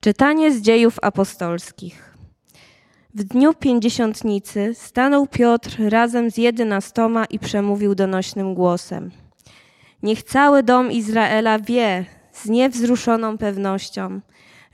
Czytanie 0.00 0.52
z 0.52 0.60
dziejów 0.60 0.98
apostolskich. 1.02 2.14
W 3.14 3.24
dniu 3.24 3.54
pięćdziesiątnicy 3.54 4.74
stanął 4.74 5.26
Piotr 5.26 5.76
razem 5.88 6.30
z 6.30 6.36
jedenastoma 6.36 7.24
i 7.24 7.38
przemówił 7.38 7.94
donośnym 7.94 8.54
głosem. 8.54 9.10
Niech 10.02 10.22
cały 10.22 10.62
dom 10.62 10.92
Izraela 10.92 11.58
wie 11.58 12.04
z 12.32 12.46
niewzruszoną 12.46 13.38
pewnością, 13.38 14.20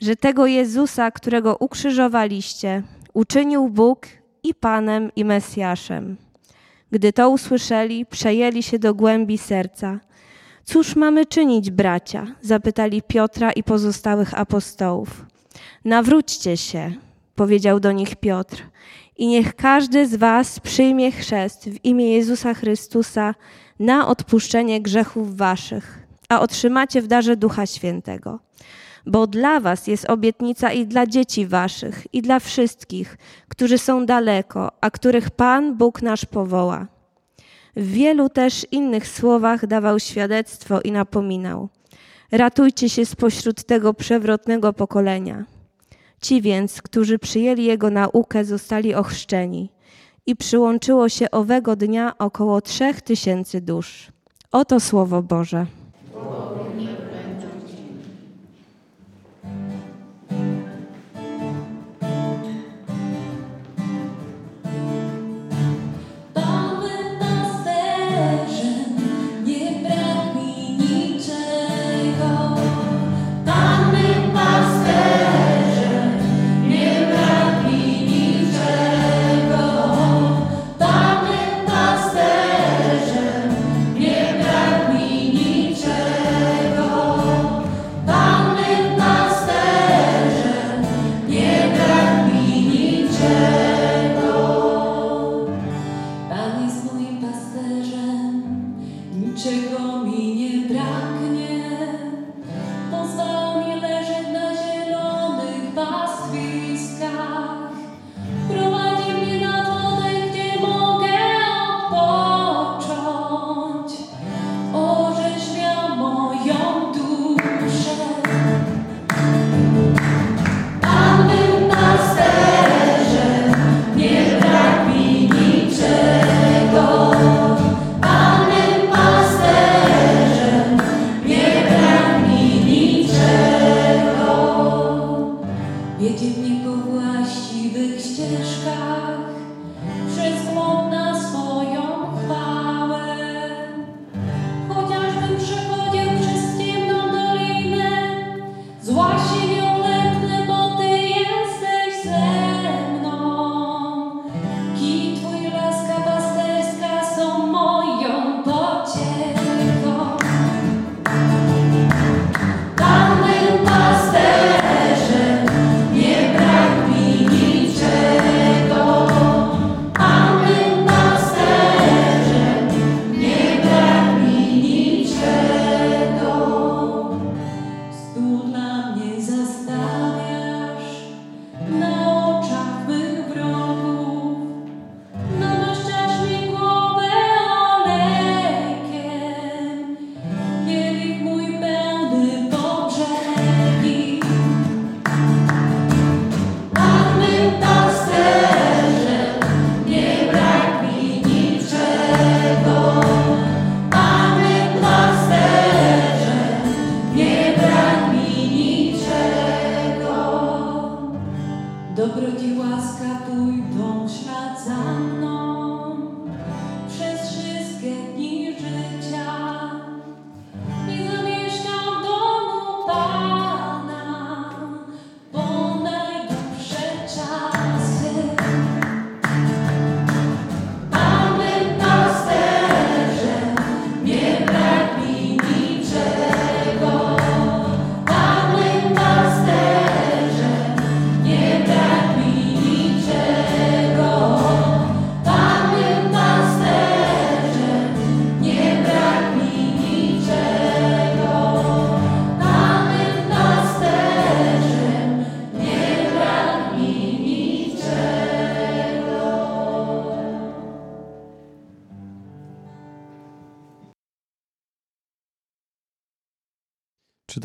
że 0.01 0.17
tego 0.17 0.47
Jezusa, 0.47 1.11
którego 1.11 1.57
ukrzyżowaliście, 1.57 2.83
uczynił 3.15 3.69
Bóg 3.69 4.07
i 4.43 4.55
Panem 4.55 5.11
i 5.17 5.25
Mesjaszem. 5.25 6.17
Gdy 6.91 7.13
to 7.13 7.31
usłyszeli, 7.31 8.07
przejęli 8.07 8.63
się 8.63 8.79
do 8.79 8.95
głębi 8.95 9.39
serca. 9.39 10.01
Cóż 10.65 10.97
mamy 10.97 11.27
czynić, 11.27 11.71
bracia? 11.71 12.27
zapytali 12.41 13.03
Piotra 13.03 13.53
i 13.53 13.63
pozostałych 13.63 14.39
apostołów. 14.39 15.27
Nawróćcie 15.85 16.57
się, 16.57 16.93
powiedział 17.35 17.81
do 17.81 17.93
nich 17.93 18.17
Piotr, 18.17 18.63
i 19.17 19.27
niech 19.27 19.55
każdy 19.55 20.07
z 20.07 20.17
was 20.17 20.61
przyjmie 20.61 21.13
chrzest 21.13 21.69
w 21.71 21.85
imię 21.85 22.13
Jezusa 22.13 22.55
Chrystusa 22.55 23.35
na 23.81 24.09
odpuszczenie 24.09 24.81
grzechów 24.81 25.37
waszych, 25.37 26.07
a 26.29 26.41
otrzymacie 26.41 27.03
w 27.03 27.07
darze 27.07 27.37
Ducha 27.37 27.67
Świętego. 27.67 28.41
Bo 29.07 29.27
dla 29.27 29.61
was 29.61 29.87
jest 29.87 30.11
obietnica 30.11 30.73
i 30.73 30.87
dla 30.87 31.07
dzieci 31.07 31.47
waszych, 31.47 32.07
i 32.13 32.23
dla 32.23 32.41
wszystkich, 32.41 33.17
którzy 33.49 33.79
są 33.79 34.07
daleko, 34.07 34.71
a 34.81 34.91
których 34.91 35.31
Pan 35.31 35.77
Bóg 35.77 36.03
nasz 36.03 36.25
powoła. 36.25 36.94
W 37.77 37.87
wielu 37.87 38.29
też 38.29 38.67
innych 38.73 39.09
słowach 39.09 39.67
dawał 39.67 39.99
świadectwo 39.99 40.81
i 40.81 40.93
napominał: 40.93 41.69
Ratujcie 42.33 42.89
się 42.89 43.07
spośród 43.07 43.65
tego 43.65 43.95
przewrotnego 43.95 44.73
pokolenia. 44.73 45.45
Ci 46.21 46.43
więc, 46.43 46.83
którzy 46.83 47.19
przyjęli 47.19 47.65
jego 47.65 47.91
naukę, 47.91 48.45
zostali 48.45 48.95
ochrzczeni 48.95 49.71
i 50.27 50.37
przyłączyło 50.37 51.09
się 51.09 51.31
owego 51.31 51.77
dnia 51.77 52.19
około 52.19 52.61
trzech 52.61 53.01
tysięcy 53.01 53.61
dusz. 53.61 54.13
Oto 54.53 54.81
słowo 54.81 55.23
Boże. 55.23 55.67
Pałym 56.13 57.04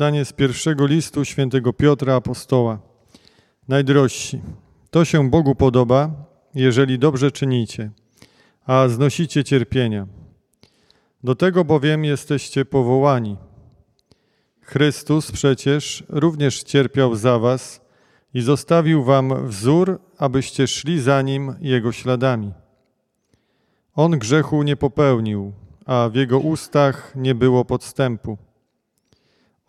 Czytanie 0.00 0.24
z 0.24 0.32
pierwszego 0.32 0.86
listu 0.86 1.24
świętego 1.24 1.72
Piotra 1.72 2.14
Apostoła. 2.14 2.78
Najdrożsi, 3.68 4.40
to 4.90 5.04
się 5.04 5.30
Bogu 5.30 5.54
podoba, 5.54 6.10
jeżeli 6.54 6.98
dobrze 6.98 7.30
czynicie, 7.30 7.90
a 8.66 8.88
znosicie 8.88 9.44
cierpienia. 9.44 10.06
Do 11.24 11.34
tego 11.34 11.64
bowiem 11.64 12.04
jesteście 12.04 12.64
powołani. 12.64 13.36
Chrystus 14.60 15.32
przecież 15.32 16.04
również 16.08 16.62
cierpiał 16.62 17.14
za 17.14 17.38
was 17.38 17.80
i 18.34 18.40
zostawił 18.40 19.04
wam 19.04 19.46
wzór, 19.46 20.00
abyście 20.18 20.66
szli 20.66 21.00
za 21.00 21.22
nim 21.22 21.54
jego 21.60 21.92
śladami. 21.92 22.52
On 23.94 24.18
grzechu 24.18 24.62
nie 24.62 24.76
popełnił, 24.76 25.52
a 25.86 26.08
w 26.08 26.14
jego 26.14 26.38
ustach 26.38 27.12
nie 27.16 27.34
było 27.34 27.64
podstępu. 27.64 28.49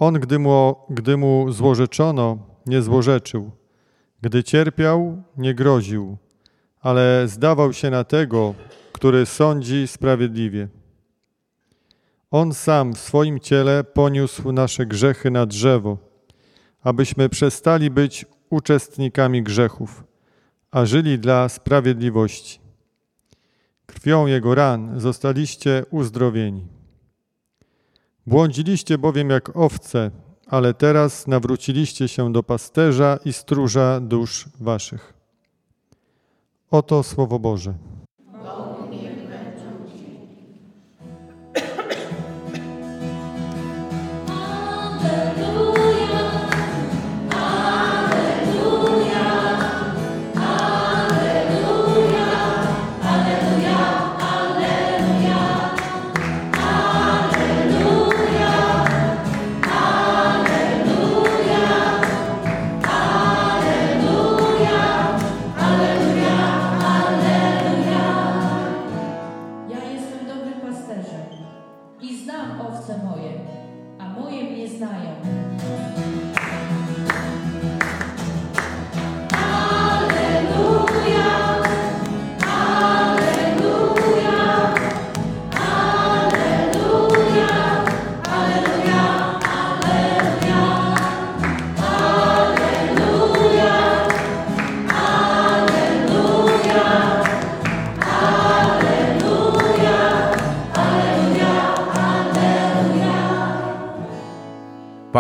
On, 0.01 0.13
gdy 0.13 0.39
mu, 0.39 0.75
gdy 0.89 1.17
mu 1.17 1.51
złorzeczono, 1.51 2.37
nie 2.65 2.81
złorzeczył. 2.81 3.51
Gdy 4.21 4.43
cierpiał, 4.43 5.23
nie 5.37 5.53
groził, 5.53 6.17
ale 6.79 7.27
zdawał 7.27 7.73
się 7.73 7.89
na 7.89 8.03
tego, 8.03 8.53
który 8.91 9.25
sądzi 9.25 9.87
sprawiedliwie. 9.87 10.67
On 12.31 12.53
sam 12.53 12.93
w 12.93 12.99
swoim 12.99 13.39
ciele 13.39 13.83
poniósł 13.83 14.51
nasze 14.51 14.85
grzechy 14.85 15.31
na 15.31 15.45
drzewo, 15.45 15.97
abyśmy 16.83 17.29
przestali 17.29 17.89
być 17.89 18.25
uczestnikami 18.49 19.43
grzechów, 19.43 20.03
a 20.71 20.85
żyli 20.85 21.19
dla 21.19 21.49
sprawiedliwości. 21.49 22.59
Krwią 23.85 24.27
Jego 24.27 24.55
ran 24.55 24.99
zostaliście 24.99 25.85
uzdrowieni. 25.91 26.80
Błądziliście 28.27 28.97
bowiem 28.97 29.29
jak 29.29 29.57
owce, 29.57 30.11
ale 30.47 30.73
teraz 30.73 31.27
nawróciliście 31.27 32.07
się 32.07 32.33
do 32.33 32.43
pasterza 32.43 33.19
i 33.25 33.33
stróża 33.33 33.99
dusz 33.99 34.49
waszych. 34.59 35.13
Oto 36.71 37.03
Słowo 37.03 37.39
Boże. 37.39 37.73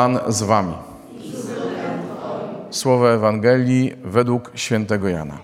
Pan 0.01 0.19
z 0.27 0.43
wami. 0.43 0.73
Słowo 2.69 3.13
Ewangelii 3.13 3.93
według 4.03 4.51
świętego 4.55 5.09
Jana. 5.09 5.37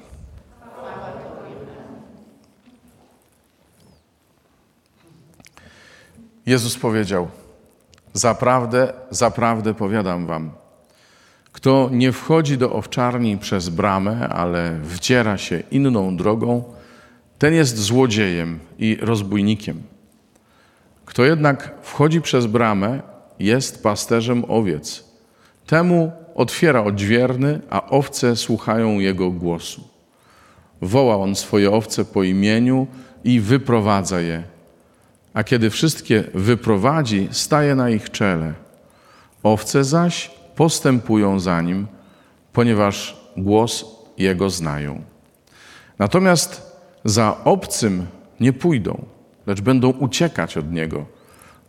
Jezus 6.46 6.78
powiedział: 6.78 7.28
Zaprawdę, 8.14 8.94
zaprawdę 9.10 9.74
powiadam 9.74 10.28
wam, 10.28 10.52
kto 11.52 11.90
nie 11.92 12.12
wchodzi 12.12 12.58
do 12.58 12.74
owczarni 12.74 13.38
przez 13.38 13.70
bramę, 13.70 14.30
ale 14.30 14.80
wdziera 14.84 15.38
się 15.38 15.64
inną 15.72 16.18
drogą, 16.18 16.64
ten 17.38 17.54
jest 17.54 17.78
złodziejem 17.78 18.60
i 18.78 18.98
rozbójnikiem. 19.02 19.84
Kto 21.06 21.24
jednak 21.24 21.74
wchodzi 21.82 22.22
przez 22.22 22.46
bramę, 22.46 23.17
jest 23.40 23.84
pasterzem 23.84 24.46
owiec. 24.48 25.04
Temu 25.68 26.12
otwiera 26.36 26.84
odźwierny, 26.84 27.60
a 27.70 27.90
owce 27.90 28.36
słuchają 28.36 29.00
jego 29.00 29.32
głosu. 29.32 29.88
Woła 30.82 31.16
on 31.16 31.36
swoje 31.36 31.72
owce 31.72 32.06
po 32.06 32.24
imieniu 32.24 32.88
i 33.24 33.40
wyprowadza 33.40 34.22
je. 34.22 34.44
A 35.34 35.44
kiedy 35.44 35.70
wszystkie 35.70 36.24
wyprowadzi, 36.34 37.28
staje 37.32 37.76
na 37.76 37.90
ich 37.90 38.12
czele. 38.12 38.54
Owce 39.44 39.84
zaś 39.84 40.32
postępują 40.56 41.40
za 41.40 41.62
nim, 41.62 41.88
ponieważ 42.54 43.18
głos 43.38 43.86
jego 44.18 44.50
znają. 44.50 45.02
Natomiast 46.00 46.72
za 47.06 47.38
obcym 47.44 48.08
nie 48.40 48.54
pójdą, 48.54 49.06
lecz 49.48 49.62
będą 49.62 49.90
uciekać 49.90 50.58
od 50.58 50.72
niego, 50.72 51.06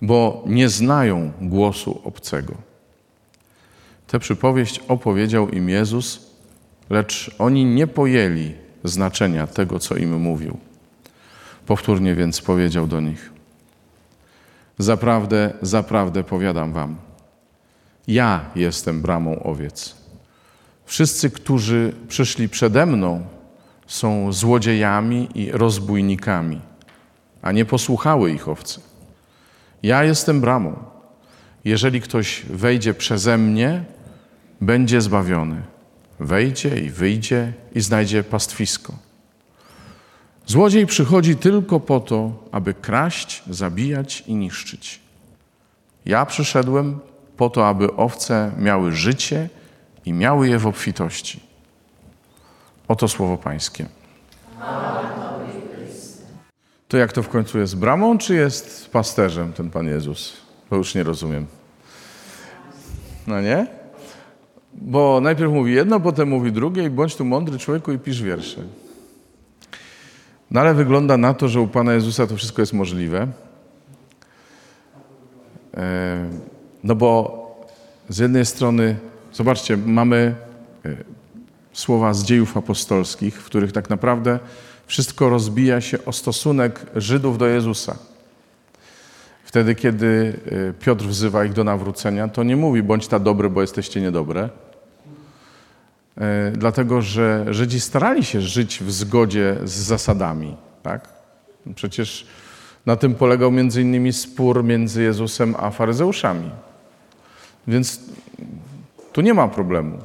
bo 0.03 0.45
nie 0.47 0.69
znają 0.69 1.33
głosu 1.41 2.01
obcego. 2.05 2.55
Tę 4.07 4.19
przypowieść 4.19 4.81
opowiedział 4.89 5.49
im 5.49 5.69
Jezus, 5.69 6.31
lecz 6.91 7.31
oni 7.39 7.65
nie 7.65 7.87
pojęli 7.87 8.55
znaczenia 8.85 9.47
tego, 9.47 9.79
co 9.79 9.97
im 9.97 10.21
mówił. 10.21 10.59
Powtórnie 11.67 12.15
więc 12.15 12.41
powiedział 12.41 12.87
do 12.87 13.01
nich: 13.01 13.33
Zaprawdę, 14.79 15.53
zaprawdę 15.63 16.25
powiadam 16.25 16.73
wam, 16.73 16.97
ja 18.07 18.45
jestem 18.55 19.03
bramą 19.03 19.43
owiec. 19.43 19.97
Wszyscy, 20.85 21.31
którzy 21.31 21.93
przyszli 22.09 22.49
przede 22.49 22.87
mną, 22.87 23.27
są 23.87 24.33
złodziejami 24.33 25.29
i 25.35 25.51
rozbójnikami, 25.51 26.61
a 27.43 27.53
nie 27.53 27.65
posłuchały 27.65 28.33
ich 28.33 28.49
owce. 28.49 28.88
Ja 29.83 30.05
jestem 30.05 30.41
bramą. 30.41 30.77
Jeżeli 31.65 32.01
ktoś 32.01 32.43
wejdzie 32.51 32.95
przeze 32.95 33.39
mnie, 33.39 33.85
będzie 34.61 35.01
zbawiony. 35.01 35.63
Wejdzie 36.21 36.81
i 36.81 36.91
wyjdzie 36.91 37.53
i 37.75 37.81
znajdzie 37.81 38.25
pastwisko. 38.25 38.93
Złodziej 40.47 40.87
przychodzi 40.87 41.37
tylko 41.37 41.81
po 41.81 42.01
to, 42.01 42.33
aby 42.53 42.75
kraść, 42.75 43.43
zabijać 43.51 44.25
i 44.27 44.35
niszczyć. 44.35 45.01
Ja 46.05 46.27
przyszedłem 46.27 47.01
po 47.37 47.51
to, 47.51 47.69
aby 47.69 47.97
owce 47.97 48.53
miały 48.59 48.93
życie 48.93 49.49
i 50.05 50.13
miały 50.13 50.49
je 50.49 50.59
w 50.59 50.67
obfitości. 50.67 51.41
Oto 52.89 53.09
słowo 53.09 53.37
Pańskie. 53.37 53.87
To 56.89 56.97
jak 56.97 57.13
to 57.13 57.23
w 57.23 57.29
końcu 57.29 57.59
jest 57.59 57.77
bramą, 57.77 58.19
czy 58.19 58.35
jest 58.35 58.91
pasterzem 58.91 59.53
ten 59.53 59.71
Pan 59.71 59.87
Jezus? 59.87 60.37
Bo 60.71 60.77
już 60.77 60.95
nie 60.95 61.03
rozumiem. 61.03 61.47
No 63.27 63.41
nie? 63.41 63.67
Bo 64.75 65.21
najpierw 65.21 65.53
mówi 65.53 65.75
jedno, 65.75 66.01
potem 66.01 66.29
mówi 66.29 66.53
drugie 66.53 66.85
i 66.85 66.91
bądź 66.91 67.17
tu 67.17 67.25
mądry 67.25 67.59
człowieku 67.59 67.93
i 67.93 67.99
pisz 67.99 68.23
wiersze. 68.23 68.63
No 70.51 70.61
ale 70.61 70.75
wygląda 70.75 71.17
na 71.17 71.35
to, 71.35 71.49
że 71.49 71.61
u 71.61 71.67
Pana 71.67 71.93
Jezusa 71.93 72.27
to 72.27 72.37
wszystko 72.37 72.63
jest 72.63 72.73
możliwe. 72.73 73.29
E, 75.77 76.29
No 76.85 76.95
bo 76.95 77.39
z 78.09 78.19
jednej 78.19 78.47
strony, 78.47 78.97
zobaczcie, 79.33 79.77
mamy 79.77 80.35
e, 80.85 80.97
słowa 81.73 82.15
z 82.15 82.25
dziejów 82.25 82.57
apostolskich, 82.57 83.43
w 83.43 83.45
których 83.45 83.73
tak 83.73 83.91
naprawdę 83.91 84.39
wszystko 84.89 85.29
rozbija 85.29 85.81
się 85.81 86.05
o 86.05 86.13
stosunek 86.13 86.87
Żydów 86.97 87.39
do 87.39 87.47
Jezusa. 87.47 87.97
Wtedy, 89.45 89.75
kiedy 89.75 90.41
e, 90.71 90.73
Piotr 90.73 91.05
wzywa 91.05 91.45
ich 91.45 91.53
do 91.53 91.65
nawrócenia, 91.65 92.29
to 92.29 92.43
nie 92.43 92.57
mówi 92.57 92.83
bądź 92.83 93.09
ta 93.09 93.19
dobry, 93.19 93.51
bo 93.51 93.61
jesteście 93.61 94.01
niedobre. 94.01 94.49
E, 96.19 96.53
Dlatego, 96.57 97.03
że 97.03 97.47
Żydzi 97.51 97.81
starali 97.81 98.25
się 98.25 98.41
żyć 98.41 98.81
w 98.83 98.93
zgodzie 98.93 99.57
z 99.65 99.73
zasadami. 99.73 100.57
Tak? 100.83 101.09
Przecież 101.75 102.27
na 102.87 102.97
tym 102.97 103.15
polegał 103.15 103.51
między 103.51 103.83
innymi 103.83 104.13
spór 104.13 104.65
między 104.65 105.03
Jezusem 105.03 105.55
a 105.59 105.71
faryzeuszami. 105.71 106.51
Więc 107.67 108.01
tu 109.13 109.21
nie 109.21 109.35
ma 109.35 109.49
problemu. 109.49 109.99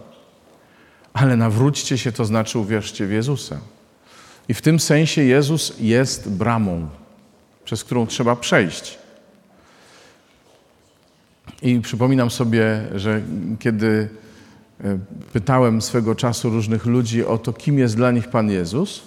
Ale 1.14 1.38
nawróćcie 1.38 1.98
się, 1.98 2.12
to 2.12 2.26
znaczy 2.26 2.60
uwierzcie 2.60 3.06
w 3.06 3.12
Jezusa. 3.12 3.58
I 4.50 4.54
w 4.54 4.62
tym 4.62 4.80
sensie 4.80 5.24
Jezus 5.24 5.74
jest 5.80 6.30
bramą, 6.30 6.88
przez 7.66 7.84
którą 7.84 8.08
trzeba 8.08 8.36
przejść. 8.36 8.98
I 11.62 11.80
przypominam 11.80 12.32
sobie, 12.32 12.82
że 12.96 13.22
kiedy 13.60 14.10
e, 14.84 15.00
pytałem 15.34 15.82
swego 15.82 16.16
czasu 16.16 16.50
różnych 16.50 16.86
ludzi 16.86 17.26
o 17.26 17.38
to, 17.38 17.54
kim 17.54 17.80
jest 17.80 17.96
dla 17.96 18.12
nich 18.12 18.28
Pan 18.28 18.50
Jezus, 18.50 19.04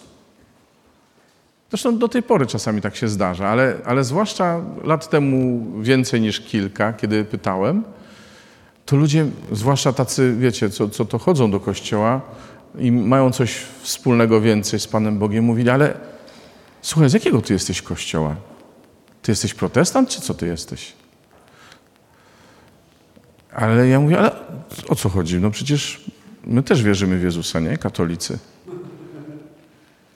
zresztą 1.71 1.99
do 1.99 2.09
tej 2.09 2.23
pory 2.23 2.47
czasami 2.47 2.81
tak 2.81 2.97
się 2.97 3.09
zdarza, 3.09 3.49
ale, 3.49 3.77
ale 3.85 4.05
zwłaszcza 4.05 4.61
lat 4.85 5.11
temu 5.11 5.67
więcej 5.83 6.21
niż 6.21 6.41
kilka, 6.41 6.93
kiedy 6.93 7.25
pytałem, 7.25 7.85
to 8.87 8.97
ludzie, 8.97 9.27
zwłaszcza 9.53 9.93
tacy, 9.93 10.35
wiecie, 10.39 10.71
co, 10.71 10.89
co 10.89 11.05
to 11.05 11.19
chodzą 11.19 11.51
do 11.51 11.61
kościoła 11.61 12.21
i 12.79 12.93
mają 12.93 13.33
coś 13.33 13.57
wspólnego 13.83 14.41
więcej 14.41 14.81
z 14.81 14.87
Panem 14.87 15.19
Bogiem, 15.19 15.45
mówili, 15.45 15.71
ale 15.71 15.95
słuchaj, 16.83 17.11
z 17.11 17.13
jakiego 17.13 17.43
ty 17.43 17.53
jesteś 17.53 17.83
kościoła? 17.83 18.37
Ty 19.23 19.33
jesteś 19.33 19.55
protestant, 19.55 20.09
czy 20.09 20.21
co 20.21 20.35
ty 20.35 20.47
jesteś? 20.47 20.93
Ale 23.53 23.89
ja 23.89 24.01
mówię, 24.01 24.19
ale 24.19 24.31
o 24.89 24.95
co 24.95 25.09
chodzi? 25.09 25.41
No 25.41 25.51
przecież 25.51 26.05
my 26.45 26.63
też 26.63 26.83
wierzymy 26.83 27.19
w 27.19 27.23
Jezusa, 27.23 27.61
nie? 27.61 27.79
Katolicy. 27.79 28.39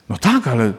No 0.09 0.17
tak, 0.17 0.47
ale 0.47 0.73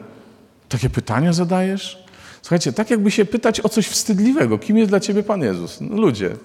takie 0.69 0.89
pytania 0.89 1.33
zadajesz? 1.33 2.03
Słuchajcie, 2.41 2.73
tak 2.73 2.89
jakby 2.89 3.11
się 3.11 3.25
pytać 3.25 3.61
o 3.61 3.69
coś 3.69 3.87
wstydliwego. 3.87 4.57
Kim 4.57 4.77
jest 4.77 4.91
dla 4.91 4.99
ciebie 4.99 5.23
Pan 5.23 5.41
Jezus? 5.41 5.77
No 5.81 6.01
ludzie. 6.01 6.35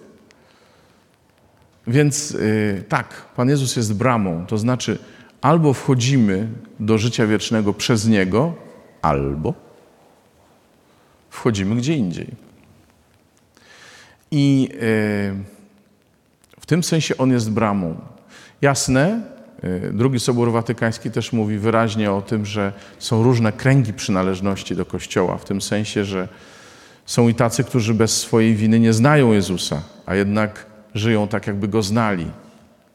Więc 1.86 2.30
yy, 2.30 2.84
tak, 2.88 3.08
Pan 3.36 3.48
Jezus 3.48 3.76
jest 3.76 3.94
bramą. 3.94 4.46
To 4.46 4.58
znaczy, 4.58 4.98
albo 5.40 5.72
wchodzimy 5.72 6.48
do 6.80 6.98
życia 6.98 7.26
wiecznego 7.26 7.74
przez 7.74 8.06
Niego, 8.08 8.54
albo 9.02 9.54
wchodzimy 11.30 11.76
gdzie 11.76 11.94
indziej. 11.94 12.26
I 14.30 14.68
yy, 14.72 14.78
w 16.60 16.66
tym 16.66 16.82
sensie 16.82 17.16
On 17.16 17.30
jest 17.30 17.50
bramą. 17.50 17.96
Jasne, 18.62 19.22
yy, 19.62 19.92
drugi 19.92 20.20
Sobór 20.20 20.52
Watykański 20.52 21.10
też 21.10 21.32
mówi 21.32 21.58
wyraźnie 21.58 22.12
o 22.12 22.22
tym, 22.22 22.46
że 22.46 22.72
są 22.98 23.22
różne 23.22 23.52
kręgi 23.52 23.92
przynależności 23.92 24.76
do 24.76 24.84
Kościoła, 24.84 25.36
w 25.36 25.44
tym 25.44 25.60
sensie, 25.60 26.04
że 26.04 26.28
są 27.06 27.28
i 27.28 27.34
tacy, 27.34 27.64
którzy 27.64 27.94
bez 27.94 28.20
swojej 28.20 28.54
winy 28.54 28.80
nie 28.80 28.92
znają 28.92 29.32
Jezusa, 29.32 29.82
a 30.06 30.14
jednak 30.14 30.66
żyją 30.94 31.28
tak, 31.28 31.46
jakby 31.46 31.68
Go 31.68 31.82
znali. 31.82 32.26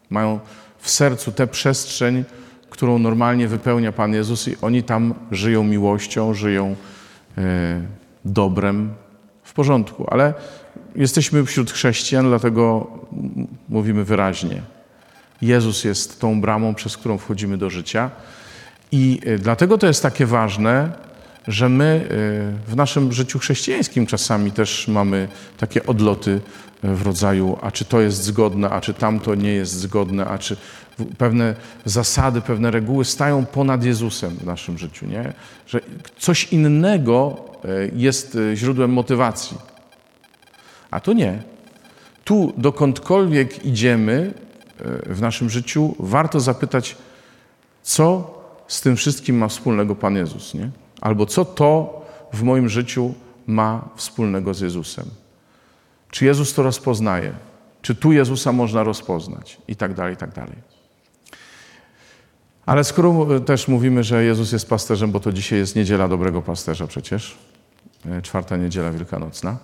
Mają 0.09 0.39
w 0.83 0.89
sercu 0.89 1.31
tę 1.31 1.47
przestrzeń, 1.47 2.23
którą 2.69 2.99
normalnie 2.99 3.47
wypełnia 3.47 3.91
Pan 3.91 4.13
Jezus 4.13 4.47
i 4.47 4.55
oni 4.61 4.83
tam 4.83 5.13
żyją 5.31 5.63
miłością, 5.63 6.33
żyją 6.33 6.75
e, 7.37 7.81
dobrem, 8.25 8.93
w 9.43 9.53
porządku. 9.53 10.05
Ale 10.11 10.33
jesteśmy 10.95 11.45
wśród 11.45 11.71
chrześcijan, 11.71 12.25
dlatego 12.25 12.87
mówimy 13.69 14.03
wyraźnie. 14.03 14.61
Jezus 15.41 15.83
jest 15.83 16.19
tą 16.19 16.41
bramą, 16.41 16.75
przez 16.75 16.97
którą 16.97 17.17
wchodzimy 17.17 17.57
do 17.57 17.69
życia. 17.69 18.11
I 18.91 19.19
e, 19.25 19.37
dlatego 19.37 19.77
to 19.77 19.87
jest 19.87 20.03
takie 20.03 20.25
ważne, 20.25 20.91
że 21.47 21.69
my 21.69 22.07
e, 22.65 22.71
w 22.71 22.75
naszym 22.75 23.13
życiu 23.13 23.39
chrześcijańskim 23.39 24.05
czasami 24.05 24.51
też 24.51 24.87
mamy 24.87 25.27
takie 25.57 25.85
odloty 25.85 26.41
w 26.83 27.01
rodzaju, 27.01 27.57
a 27.61 27.71
czy 27.71 27.85
to 27.85 28.01
jest 28.01 28.23
zgodne, 28.23 28.69
a 28.69 28.81
czy 28.81 28.93
tamto 28.93 29.35
nie 29.35 29.53
jest 29.53 29.73
zgodne, 29.73 30.25
a 30.25 30.37
czy 30.37 30.57
pewne 31.17 31.55
zasady, 31.85 32.41
pewne 32.41 32.71
reguły 32.71 33.05
stają 33.05 33.45
ponad 33.45 33.83
Jezusem 33.83 34.35
w 34.35 34.45
naszym 34.45 34.77
życiu, 34.77 35.05
nie? 35.05 35.33
Że 35.67 35.79
coś 36.19 36.53
innego 36.53 37.37
e, 37.65 37.67
jest 37.95 38.35
e, 38.35 38.55
źródłem 38.55 38.93
motywacji. 38.93 39.57
A 40.91 40.99
tu 40.99 41.13
nie. 41.13 41.43
Tu 42.23 42.53
dokądkolwiek 42.57 43.65
idziemy 43.65 44.33
e, 44.79 45.13
w 45.13 45.21
naszym 45.21 45.49
życiu, 45.49 45.95
warto 45.99 46.39
zapytać, 46.39 46.97
co 47.83 48.33
z 48.67 48.81
tym 48.81 48.95
wszystkim 48.95 49.37
ma 49.37 49.47
wspólnego 49.47 49.95
Pan 49.95 50.15
Jezus, 50.15 50.53
nie? 50.53 50.69
Albo 51.01 51.25
co 51.25 51.45
to 51.45 52.01
w 52.33 52.43
moim 52.43 52.69
życiu 52.69 53.13
ma 53.47 53.89
wspólnego 53.95 54.53
z 54.53 54.61
Jezusem. 54.61 55.22
Czy 56.13 56.25
Jezus 56.25 56.53
to 56.53 56.63
rozpoznaje? 56.63 57.33
Czy 57.81 57.95
tu 57.95 58.11
Jezusa 58.11 58.51
można 58.51 58.83
rozpoznać? 58.83 59.57
I 59.67 59.75
tak 59.75 59.93
dalej, 59.93 60.13
i 60.13 60.17
tak 60.17 60.33
dalej. 60.33 60.55
Ale 62.65 62.83
skoro 62.83 63.39
też 63.39 63.67
mówimy, 63.67 64.03
że 64.03 64.23
Jezus 64.23 64.51
jest 64.51 64.69
pasterzem, 64.69 65.11
bo 65.11 65.19
to 65.19 65.33
dzisiaj 65.33 65.59
jest 65.59 65.75
niedziela 65.75 66.07
dobrego 66.07 66.41
pasterza 66.41 66.87
przecież, 66.87 67.37
e, 68.05 68.21
czwarta 68.21 68.57
niedziela 68.57 68.91
wielkanocna. 68.91 69.57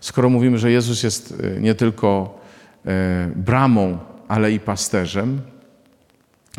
Skoro 0.00 0.30
mówimy, 0.30 0.58
że 0.58 0.70
Jezus 0.70 1.02
jest 1.02 1.34
e, 1.56 1.60
nie 1.60 1.74
tylko 1.74 2.38
e, 2.86 3.30
bramą, 3.36 3.98
ale 4.28 4.52
i 4.52 4.60
pasterzem, 4.60 5.40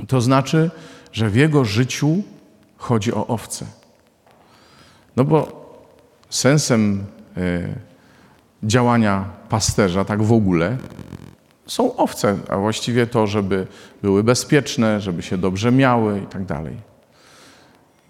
to 0.07 0.21
znaczy, 0.21 0.71
że 1.11 1.29
w 1.29 1.35
Jego 1.35 1.65
życiu 1.65 2.23
chodzi 2.77 3.13
o 3.13 3.27
owce. 3.27 3.65
No 5.15 5.23
bo 5.23 5.65
sensem 6.29 7.05
działania 8.63 9.25
pasterza, 9.49 10.05
tak 10.05 10.23
w 10.23 10.31
ogóle, 10.31 10.77
są 11.67 11.95
owce, 11.95 12.37
a 12.49 12.57
właściwie 12.57 13.07
to, 13.07 13.27
żeby 13.27 13.67
były 14.01 14.23
bezpieczne, 14.23 15.01
żeby 15.01 15.21
się 15.21 15.37
dobrze 15.37 15.71
miały 15.71 16.19
i 16.19 16.25
tak 16.25 16.45
dalej. 16.45 16.75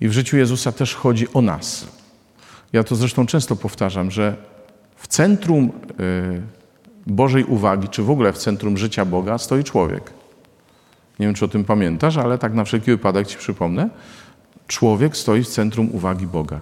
I 0.01 0.07
w 0.07 0.11
życiu 0.11 0.37
Jezusa 0.37 0.71
też 0.71 0.95
chodzi 0.95 1.27
o 1.33 1.41
nas. 1.41 1.87
Ja 2.73 2.83
to 2.83 2.95
zresztą 2.95 3.25
często 3.25 3.55
powtarzam, 3.55 4.11
że 4.11 4.35
w 4.95 5.07
centrum 5.07 5.71
y, 5.99 6.41
Bożej 7.07 7.43
uwagi, 7.43 7.89
czy 7.89 8.03
w 8.03 8.09
ogóle 8.09 8.33
w 8.33 8.37
centrum 8.37 8.77
życia 8.77 9.05
Boga 9.05 9.37
stoi 9.37 9.63
człowiek. 9.63 10.11
Nie 11.19 11.25
wiem, 11.25 11.35
czy 11.35 11.45
o 11.45 11.47
tym 11.47 11.63
pamiętasz, 11.63 12.17
ale 12.17 12.37
tak 12.37 12.53
na 12.53 12.63
wszelki 12.63 12.91
wypadek 12.91 13.27
ci 13.27 13.37
przypomnę. 13.37 13.89
Człowiek 14.67 15.17
stoi 15.17 15.43
w 15.43 15.47
centrum 15.47 15.89
uwagi 15.95 16.27
Boga. 16.27 16.59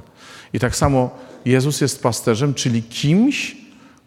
I 0.53 0.59
tak 0.59 0.75
samo 0.75 1.09
Jezus 1.45 1.81
jest 1.81 2.03
pasterzem, 2.03 2.53
czyli 2.53 2.83
kimś, 2.83 3.62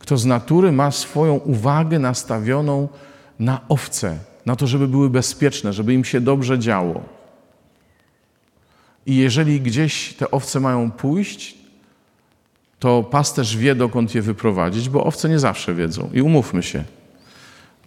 kto 0.07 0.17
z 0.17 0.25
natury 0.25 0.73
ma 0.73 0.91
swoją 0.91 1.35
uwagę 1.35 1.99
nastawioną 1.99 2.89
na 3.39 3.61
owce, 3.69 4.19
na 4.47 4.57
to, 4.57 4.67
żeby 4.67 4.89
były 4.89 5.11
bezpieczne, 5.11 5.73
żeby 5.73 5.95
im 5.95 6.05
się 6.05 6.21
dobrze 6.21 6.59
działo. 6.59 7.03
I 9.07 9.17
jeżeli 9.17 9.61
gdzieś 9.61 10.15
te 10.15 10.31
owce 10.31 10.61
mają 10.61 10.91
pójść, 10.91 11.59
to 12.79 13.03
pasterz 13.03 13.57
wie, 13.57 13.75
dokąd 13.75 14.15
je 14.15 14.23
wyprowadzić, 14.23 14.89
bo 14.89 15.05
owce 15.05 15.29
nie 15.29 15.39
zawsze 15.39 15.75
wiedzą. 15.75 16.11
I 16.13 16.23
umówmy 16.23 16.63
się, 16.63 16.85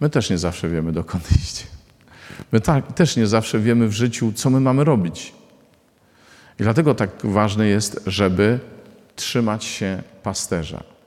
my 0.00 0.10
też 0.10 0.30
nie 0.30 0.38
zawsze 0.38 0.68
wiemy, 0.68 0.92
dokąd 0.92 1.32
iść. 1.42 1.66
My 2.52 2.60
tak, 2.60 2.92
też 2.92 3.16
nie 3.16 3.26
zawsze 3.26 3.58
wiemy 3.58 3.88
w 3.88 3.92
życiu, 3.92 4.32
co 4.32 4.50
my 4.50 4.60
mamy 4.60 4.84
robić. 4.84 5.32
I 6.60 6.62
dlatego 6.62 6.94
tak 6.94 7.10
ważne 7.24 7.66
jest, 7.66 8.00
żeby 8.06 8.60
trzymać 9.16 9.64
się 9.64 10.02
pasterza. 10.22 10.99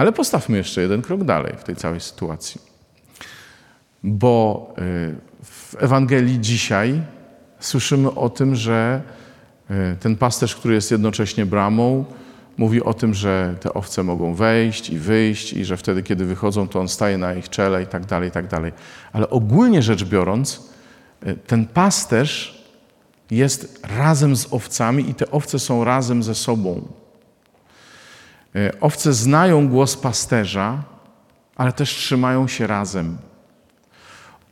Ale 0.00 0.12
postawmy 0.12 0.56
jeszcze 0.56 0.80
jeden 0.82 1.02
krok 1.02 1.24
dalej 1.24 1.52
w 1.58 1.64
tej 1.64 1.76
całej 1.76 2.00
sytuacji. 2.00 2.60
Bo 4.02 4.74
y, 4.78 5.14
w 5.44 5.76
Ewangelii 5.78 6.40
dzisiaj 6.40 7.02
słyszymy 7.58 8.14
o 8.14 8.30
tym, 8.30 8.56
że 8.56 9.02
y, 9.70 9.96
ten 10.00 10.16
pasterz, 10.16 10.56
który 10.56 10.74
jest 10.74 10.90
jednocześnie 10.90 11.46
bramą, 11.46 12.04
mówi 12.56 12.82
o 12.82 12.94
tym, 12.94 13.14
że 13.14 13.54
te 13.60 13.74
owce 13.74 14.02
mogą 14.02 14.34
wejść 14.34 14.90
i 14.90 14.98
wyjść 14.98 15.52
i 15.52 15.64
że 15.64 15.76
wtedy, 15.76 16.02
kiedy 16.02 16.24
wychodzą, 16.24 16.68
to 16.68 16.80
on 16.80 16.88
staje 16.88 17.18
na 17.18 17.34
ich 17.34 17.48
czele 17.48 17.82
i 17.82 17.86
tak 17.86 18.06
dalej, 18.06 18.28
i 18.28 18.32
tak 18.32 18.46
dalej. 18.46 18.72
Ale 19.12 19.30
ogólnie 19.30 19.82
rzecz 19.82 20.04
biorąc, 20.04 20.70
y, 21.26 21.36
ten 21.46 21.66
pasterz 21.66 22.64
jest 23.30 23.86
razem 23.98 24.36
z 24.36 24.52
owcami 24.52 25.10
i 25.10 25.14
te 25.14 25.30
owce 25.30 25.58
są 25.58 25.84
razem 25.84 26.22
ze 26.22 26.34
sobą. 26.34 26.88
E, 28.56 28.80
owce 28.80 29.12
znają 29.12 29.68
głos 29.68 29.96
pasterza, 29.96 30.82
ale 31.56 31.72
też 31.72 31.90
trzymają 31.90 32.48
się 32.48 32.66
razem. 32.66 33.18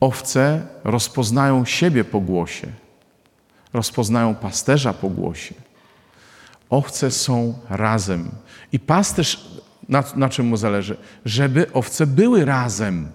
Owce 0.01 0.67
rozpoznają 0.85 1.65
siebie 1.65 2.05
po 2.05 2.21
głosie, 2.21 2.69
rozpoznają 3.73 4.35
pasterza 4.35 4.93
po 4.93 5.09
głosie. 5.09 5.55
Owce 6.71 7.11
są 7.11 7.59
razem. 7.71 8.31
I 8.73 8.81
pasterz, 8.81 9.49
na, 9.89 10.05
na 10.17 10.29
czym 10.29 10.47
mu 10.47 10.57
zależy? 10.57 10.97
Żeby 11.25 11.73
owce 11.73 12.07
były 12.07 12.45
razem, 12.45 13.09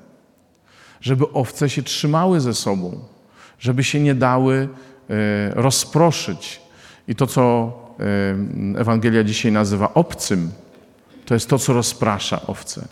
żeby 1.02 1.32
owce 1.32 1.70
się 1.70 1.84
trzymały 1.84 2.42
ze 2.42 2.54
sobą, 2.54 3.00
żeby 3.60 3.84
się 3.84 4.00
nie 4.00 4.16
dały 4.16 4.70
e, 5.10 5.50
rozproszyć. 5.50 6.62
I 7.08 7.16
to, 7.16 7.28
co 7.28 7.74
e, 8.76 8.80
Ewangelia 8.80 9.24
dzisiaj 9.24 9.52
nazywa 9.52 9.94
obcym, 9.94 10.52
to 11.26 11.34
jest 11.34 11.50
to, 11.50 11.60
co 11.60 11.74
rozprasza 11.74 12.48
owce. 12.48 12.88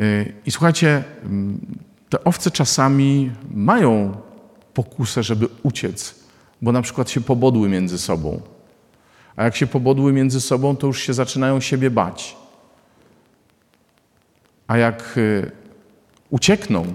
Y, 0.00 0.32
I 0.46 0.50
słuchajcie, 0.50 1.04
mm, 1.24 1.60
te 2.08 2.24
owce 2.24 2.50
czasami 2.50 3.30
mają 3.54 4.16
pokusę, 4.74 5.22
żeby 5.22 5.48
uciec, 5.62 6.14
bo 6.62 6.72
na 6.72 6.82
przykład 6.82 7.10
się 7.10 7.20
pobodły 7.20 7.68
między 7.68 7.98
sobą. 7.98 8.40
A 9.36 9.44
jak 9.44 9.56
się 9.56 9.66
pobodły 9.66 10.12
między 10.12 10.40
sobą, 10.40 10.76
to 10.76 10.86
już 10.86 11.00
się 11.02 11.14
zaczynają 11.14 11.60
siebie 11.60 11.90
bać. 11.90 12.36
A 14.66 14.76
jak 14.76 15.14
y, 15.16 15.50
uciekną, 16.30 16.86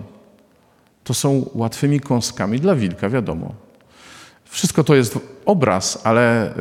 to 1.03 1.13
są 1.13 1.49
łatwymi 1.53 1.99
kąskami 1.99 2.59
dla 2.59 2.75
wilka, 2.75 3.09
wiadomo. 3.09 3.53
Wszystko 4.45 4.83
to 4.83 4.95
jest 4.95 5.19
obraz, 5.45 6.01
ale 6.03 6.51
y, 6.51 6.57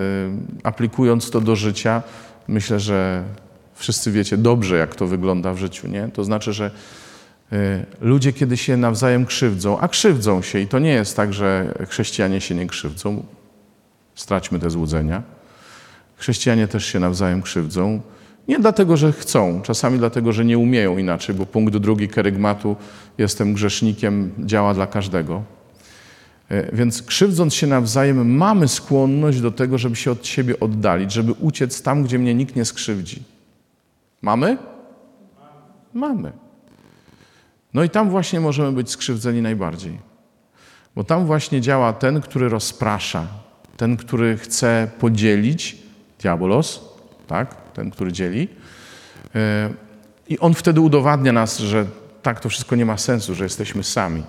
aplikując 0.62 1.30
to 1.30 1.40
do 1.40 1.56
życia, 1.56 2.02
myślę, 2.48 2.80
że 2.80 3.24
wszyscy 3.74 4.12
wiecie 4.12 4.36
dobrze, 4.36 4.76
jak 4.76 4.94
to 4.94 5.06
wygląda 5.06 5.52
w 5.52 5.58
życiu. 5.58 5.88
Nie? 5.88 6.08
To 6.12 6.24
znaczy, 6.24 6.52
że 6.52 6.70
y, 7.52 7.56
ludzie, 8.00 8.32
kiedy 8.32 8.56
się 8.56 8.76
nawzajem 8.76 9.26
krzywdzą, 9.26 9.78
a 9.78 9.88
krzywdzą 9.88 10.42
się, 10.42 10.58
i 10.58 10.66
to 10.66 10.78
nie 10.78 10.92
jest 10.92 11.16
tak, 11.16 11.32
że 11.32 11.74
chrześcijanie 11.88 12.40
się 12.40 12.54
nie 12.54 12.66
krzywdzą, 12.66 13.22
straćmy 14.14 14.58
te 14.58 14.70
złudzenia. 14.70 15.22
Chrześcijanie 16.16 16.68
też 16.68 16.86
się 16.86 17.00
nawzajem 17.00 17.42
krzywdzą. 17.42 18.00
Nie 18.48 18.58
dlatego, 18.58 18.96
że 18.96 19.12
chcą, 19.12 19.62
czasami 19.62 19.98
dlatego, 19.98 20.32
że 20.32 20.44
nie 20.44 20.58
umieją 20.58 20.98
inaczej, 20.98 21.34
bo 21.34 21.46
punkt 21.46 21.76
drugi 21.76 22.08
kerygmatu 22.08 22.76
jestem 23.18 23.54
grzesznikiem 23.54 24.32
działa 24.38 24.74
dla 24.74 24.86
każdego. 24.86 25.42
E, 26.48 26.76
więc 26.76 27.02
krzywdząc 27.02 27.54
się 27.54 27.66
nawzajem, 27.66 28.36
mamy 28.36 28.68
skłonność 28.68 29.40
do 29.40 29.50
tego, 29.50 29.78
żeby 29.78 29.96
się 29.96 30.10
od 30.10 30.26
siebie 30.26 30.60
oddalić, 30.60 31.12
żeby 31.12 31.32
uciec 31.32 31.82
tam, 31.82 32.02
gdzie 32.02 32.18
mnie 32.18 32.34
nikt 32.34 32.56
nie 32.56 32.64
skrzywdzi. 32.64 33.22
Mamy? 34.22 34.58
Mamy. 35.94 36.32
No 37.74 37.84
i 37.84 37.90
tam 37.90 38.10
właśnie 38.10 38.40
możemy 38.40 38.72
być 38.72 38.90
skrzywdzeni 38.90 39.42
najbardziej. 39.42 39.98
Bo 40.96 41.04
tam 41.04 41.26
właśnie 41.26 41.60
działa 41.60 41.92
ten, 41.92 42.20
który 42.20 42.48
rozprasza, 42.48 43.26
ten, 43.76 43.96
który 43.96 44.36
chce 44.38 44.90
podzielić, 44.98 45.76
diabolos, 46.18 46.80
tak? 47.26 47.72
ten, 47.72 47.90
który 47.90 48.12
dzieli. 48.12 48.48
E, 49.34 49.70
I 50.28 50.38
on 50.38 50.54
wtedy 50.54 50.80
udowadnia 50.80 51.32
nas, 51.32 51.58
że 51.58 51.86
tak 52.22 52.40
to 52.40 52.48
wszystko 52.48 52.76
nie 52.76 52.86
ma 52.86 52.98
sensu, 52.98 53.34
że 53.34 53.44
jesteśmy 53.44 53.84
sami. 53.84 54.22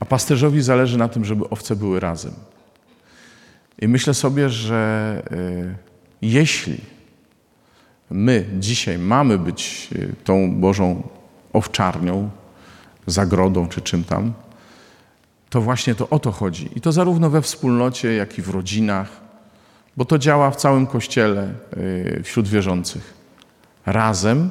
A 0.00 0.04
pasterzowi 0.04 0.62
zależy 0.62 0.98
na 0.98 1.08
tym, 1.08 1.24
żeby 1.24 1.48
owce 1.48 1.76
były 1.76 2.00
razem. 2.00 2.32
I 3.78 3.88
myślę 3.88 4.14
sobie, 4.14 4.48
że 4.48 5.22
e, 5.30 5.74
jeśli 6.22 6.80
my 8.10 8.46
dzisiaj 8.58 8.98
mamy 8.98 9.38
być 9.38 9.88
e, 9.94 10.24
tą 10.24 10.60
Bożą 10.60 11.02
owczarnią, 11.52 12.30
zagrodą 13.06 13.68
czy 13.68 13.80
czym 13.80 14.04
tam, 14.04 14.32
to 15.50 15.60
właśnie 15.60 15.94
to 15.94 16.08
o 16.08 16.18
to 16.18 16.32
chodzi. 16.32 16.68
I 16.76 16.80
to 16.80 16.92
zarówno 16.92 17.30
we 17.30 17.42
wspólnocie, 17.42 18.14
jak 18.14 18.38
i 18.38 18.42
w 18.42 18.48
rodzinach, 18.48 19.08
bo 19.96 20.04
to 20.04 20.18
działa 20.18 20.50
w 20.50 20.56
całym 20.56 20.86
kościele 20.86 21.54
y, 21.76 22.20
wśród 22.24 22.48
wierzących. 22.48 23.14
Razem 23.86 24.50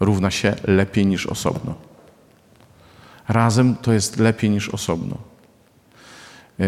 równa 0.00 0.30
się 0.30 0.54
lepiej 0.64 1.06
niż 1.06 1.26
osobno. 1.26 1.74
Razem 3.28 3.76
to 3.82 3.92
jest 3.92 4.18
lepiej 4.18 4.50
niż 4.50 4.68
osobno. 4.68 5.16
Y, 6.60 6.64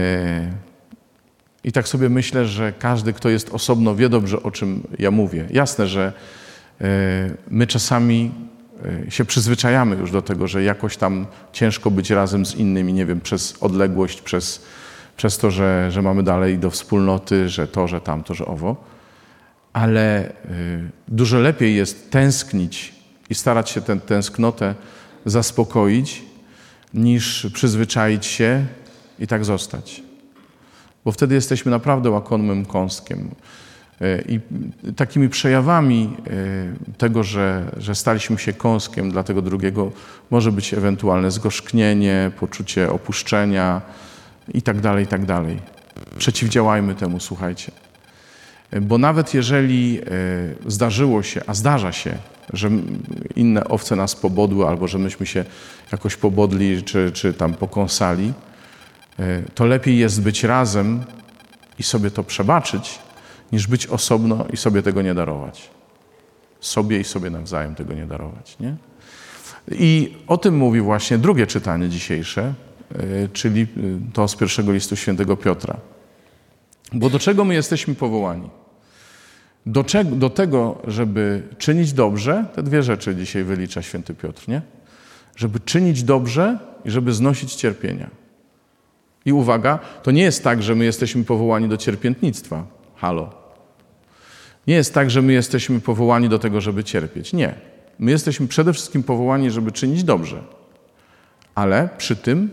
I 1.64 1.72
tak 1.72 1.88
sobie 1.88 2.08
myślę, 2.08 2.46
że 2.46 2.72
każdy, 2.72 3.12
kto 3.12 3.28
jest 3.28 3.50
osobno, 3.50 3.94
wie 3.94 4.08
dobrze, 4.08 4.42
o 4.42 4.50
czym 4.50 4.82
ja 4.98 5.10
mówię. 5.10 5.46
Jasne, 5.50 5.86
że 5.86 6.12
y, 6.80 6.84
my 7.50 7.66
czasami 7.66 8.30
się 9.08 9.24
przyzwyczajamy 9.24 9.96
już 9.96 10.10
do 10.10 10.22
tego, 10.22 10.48
że 10.48 10.62
jakoś 10.62 10.96
tam 10.96 11.26
ciężko 11.52 11.90
być 11.90 12.10
razem 12.10 12.46
z 12.46 12.54
innymi, 12.54 12.92
nie 12.92 13.06
wiem, 13.06 13.20
przez 13.20 13.62
odległość, 13.62 14.20
przez 14.20 14.62
przez 15.20 15.38
to, 15.38 15.50
że, 15.50 15.90
że 15.90 16.02
mamy 16.02 16.22
dalej 16.22 16.58
do 16.58 16.70
wspólnoty, 16.70 17.48
że 17.48 17.68
to, 17.68 17.88
że 17.88 18.00
tamto, 18.00 18.34
że 18.34 18.46
owo. 18.46 18.76
Ale 19.72 20.32
dużo 21.08 21.38
lepiej 21.38 21.76
jest 21.76 22.10
tęsknić 22.10 22.94
i 23.30 23.34
starać 23.34 23.70
się 23.70 23.80
tę 23.80 24.00
tęsknotę 24.00 24.74
zaspokoić, 25.24 26.22
niż 26.94 27.47
przyzwyczaić 27.52 28.26
się 28.26 28.66
i 29.18 29.26
tak 29.26 29.45
zostać. 29.45 30.02
Bo 31.04 31.12
wtedy 31.12 31.34
jesteśmy 31.34 31.71
naprawdę 31.71 32.10
łakomym 32.10 32.64
kąskiem. 32.64 33.30
Y, 34.02 34.25
I 34.28 34.41
takimi 34.93 35.28
przejawami 35.28 36.17
y, 36.93 36.97
tego, 36.99 37.23
że, 37.23 37.75
że 37.76 37.95
staliśmy 37.95 38.38
się 38.38 38.52
kąskiem 38.52 39.10
dla 39.10 39.23
tego 39.23 39.43
drugiego, 39.43 39.93
może 40.30 40.52
być 40.52 40.75
ewentualne 40.75 41.30
zgorzknienie, 41.30 42.30
poczucie 42.41 42.91
opuszczenia, 42.93 43.82
i 44.54 44.62
tak 44.62 44.80
dalej, 44.80 45.04
i 45.04 45.06
tak. 45.06 45.21
Przeciwdziałajmy 46.19 46.95
temu, 46.95 47.21
słuchajcie. 47.21 47.73
Bo 48.83 48.99
nawet 48.99 49.35
jeżeli 49.35 50.00
e, 50.00 50.04
zdarzyło 50.67 51.23
się, 51.23 51.41
a 51.47 51.54
zdarza 51.54 51.93
się, 51.93 52.19
że 52.52 52.71
inne 53.37 53.65
owce 53.65 53.97
nas 53.97 54.17
pobodły, 54.17 54.67
albo 54.67 54.89
że 54.89 54.99
myśmy 54.99 55.26
się 55.26 55.45
jakoś 55.93 56.17
pobodli, 56.17 56.83
czy, 56.83 57.13
czy 57.13 57.35
tam 57.35 57.54
pokąsali, 57.54 58.33
e, 59.19 59.43
to 59.54 59.67
lepiej 59.67 59.99
jest 59.99 60.23
być 60.23 60.45
razem 60.45 61.04
i 61.78 61.83
sobie 61.83 62.11
to 62.11 62.25
przebaczyć, 62.25 62.99
niż 63.52 63.67
być 63.67 63.87
osobno 63.87 64.47
i 64.52 64.56
sobie 64.56 64.83
tego 64.83 65.02
nie 65.02 65.15
darować. 65.15 65.71
Sobie 66.61 67.00
i 67.00 67.04
sobie 67.04 67.30
nawzajem 67.30 67.75
tego 67.75 67.95
nie 67.95 68.06
darować. 68.06 68.56
Nie? 68.61 68.76
I 69.73 70.17
o 70.26 70.39
tym 70.39 70.56
mówi 70.56 70.80
właśnie 70.80 71.19
drugie 71.19 71.47
czytanie 71.47 71.89
dzisiejsze, 71.89 72.54
E, 72.95 73.28
czyli 73.28 73.67
to 74.13 74.28
z 74.28 74.37
pierwszego 74.37 74.73
listu 74.73 74.97
świętego 74.97 75.37
Piotra. 75.37 75.76
Bo 76.93 77.11
do 77.11 77.19
czego 77.19 77.45
my 77.45 77.54
jesteśmy 77.54 77.95
powołani? 77.95 78.50
Do, 79.66 79.84
czego, 79.84 80.16
do 80.16 80.30
tego, 80.30 80.78
żeby 80.86 81.42
czynić 81.58 81.92
dobrze, 81.92 82.44
te 82.54 82.62
dwie 82.62 82.82
rzeczy 82.82 83.16
dzisiaj 83.16 83.44
wylicza 83.44 83.82
święty 83.82 84.14
Piotr, 84.14 84.49
nie? 84.49 84.62
Żeby 85.36 85.60
czynić 85.60 86.02
dobrze 86.02 86.58
i 86.84 86.90
żeby 86.90 87.12
znosić 87.12 87.54
cierpienia. 87.54 88.10
I 89.25 89.32
uwaga, 89.32 89.78
to 90.02 90.10
nie 90.10 90.23
jest 90.23 90.44
tak, 90.44 90.62
że 90.62 90.75
my 90.75 90.84
jesteśmy 90.84 91.25
powołani 91.25 91.68
do 91.68 91.76
cierpiętnictwa. 91.76 92.66
Halo. 92.96 93.30
Nie 94.66 94.75
jest 94.75 94.94
tak, 94.94 95.10
że 95.10 95.23
my 95.23 95.32
jesteśmy 95.32 95.80
powołani 95.80 96.28
do 96.28 96.38
tego, 96.38 96.60
żeby 96.60 96.84
cierpieć. 96.84 97.32
Nie. 97.32 97.54
My 97.99 98.10
jesteśmy 98.10 98.49
przede 98.49 98.73
wszystkim 98.73 99.02
powołani, 99.02 99.50
żeby 99.50 99.73
czynić 99.73 100.04
dobrze. 100.04 100.42
Ale 101.54 101.88
przy 101.99 102.16
tym 102.16 102.50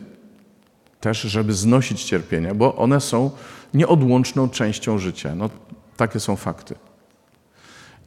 też, 1.00 1.22
żeby 1.22 1.54
znosić 1.54 2.04
cierpienia, 2.04 2.54
bo 2.56 2.76
one 2.76 3.02
są 3.02 3.32
nieodłączną 3.74 4.50
częścią 4.50 4.98
życia. 4.98 5.36
No, 5.36 5.50
takie 5.98 6.20
są 6.20 6.36
fakty. 6.36 6.76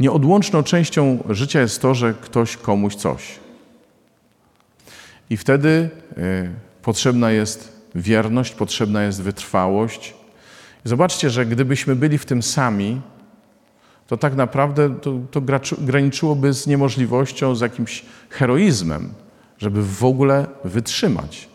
Nieodłączną 0.00 0.62
częścią 0.62 1.18
życia 1.28 1.60
jest 1.60 1.82
to, 1.82 1.94
że 1.94 2.14
ktoś 2.14 2.56
komuś 2.56 2.94
coś. 2.94 3.38
I 5.30 5.36
wtedy 5.36 5.90
y, 6.18 6.50
potrzebna 6.82 7.30
jest 7.30 7.80
wierność, 7.94 8.54
potrzebna 8.54 9.02
jest 9.02 9.22
wytrwałość. 9.22 10.14
zobaczcie, 10.84 11.30
że 11.30 11.46
gdybyśmy 11.46 11.96
byli 11.96 12.18
w 12.18 12.24
tym 12.24 12.42
sami, 12.42 13.00
to 14.06 14.16
tak 14.16 14.36
naprawdę 14.36 14.94
to, 15.00 15.18
to 15.30 15.40
graniczyłoby 15.78 16.52
z 16.52 16.66
niemożliwością, 16.66 17.54
z 17.54 17.60
jakimś 17.60 18.04
heroizmem, 18.30 19.12
żeby 19.58 19.82
w 19.82 20.04
ogóle 20.04 20.46
wytrzymać 20.64 21.48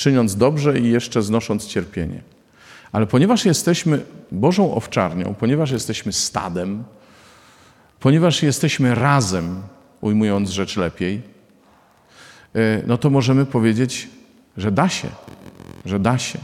czyniąc 0.00 0.36
dobrze 0.36 0.78
i 0.78 0.90
jeszcze 0.90 1.22
znosząc 1.22 1.66
cierpienie. 1.66 2.22
Ale 2.92 3.06
ponieważ 3.06 3.44
jesteśmy 3.44 4.04
Bożą 4.32 4.74
owczarnią, 4.74 5.34
ponieważ 5.34 5.70
jesteśmy 5.70 6.12
stadem, 6.12 6.84
ponieważ 8.00 8.42
jesteśmy 8.42 8.94
razem, 8.94 9.62
ujmując 10.00 10.50
rzecz 10.50 10.76
lepiej, 10.76 11.22
e, 12.54 12.82
no 12.86 12.98
to 12.98 13.10
możemy 13.10 13.46
powiedzieć, 13.46 14.08
że 14.56 14.72
da 14.72 14.88
się, 14.88 15.08
że 15.84 15.98
da 15.98 16.18
się. 16.18 16.38